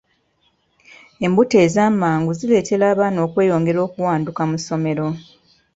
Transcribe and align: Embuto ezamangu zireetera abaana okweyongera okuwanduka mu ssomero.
Embuto 1.25 1.55
ezamangu 1.65 2.31
zireetera 2.39 2.85
abaana 2.93 3.19
okweyongera 3.25 3.79
okuwanduka 3.87 4.41
mu 4.49 4.57
ssomero. 4.61 5.07